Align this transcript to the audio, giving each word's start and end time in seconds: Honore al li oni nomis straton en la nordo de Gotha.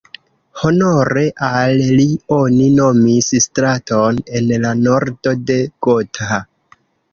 Honore 0.59 1.25
al 1.47 1.81
li 1.99 2.07
oni 2.37 2.71
nomis 2.79 3.29
straton 3.47 4.19
en 4.41 4.51
la 4.65 4.75
nordo 4.83 5.37
de 5.53 5.61
Gotha. 5.89 6.43